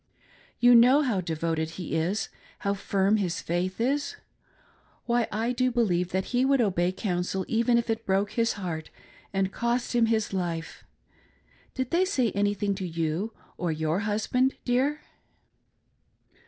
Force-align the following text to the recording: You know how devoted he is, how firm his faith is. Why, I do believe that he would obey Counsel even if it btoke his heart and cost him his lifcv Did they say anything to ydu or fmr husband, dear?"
You 0.59 0.73
know 0.73 1.03
how 1.03 1.21
devoted 1.21 1.69
he 1.77 1.93
is, 1.95 2.29
how 2.65 2.73
firm 2.73 3.17
his 3.17 3.39
faith 3.39 3.79
is. 3.79 4.15
Why, 5.05 5.27
I 5.31 5.51
do 5.51 5.69
believe 5.69 6.09
that 6.09 6.25
he 6.33 6.43
would 6.43 6.59
obey 6.59 6.91
Counsel 6.91 7.45
even 7.47 7.77
if 7.77 7.87
it 7.87 8.07
btoke 8.07 8.31
his 8.31 8.53
heart 8.53 8.89
and 9.31 9.51
cost 9.53 9.93
him 9.93 10.07
his 10.07 10.29
lifcv 10.29 10.81
Did 11.75 11.91
they 11.91 12.05
say 12.05 12.31
anything 12.31 12.73
to 12.77 12.89
ydu 12.91 13.29
or 13.59 13.71
fmr 13.71 14.01
husband, 14.01 14.55
dear?" 14.65 15.01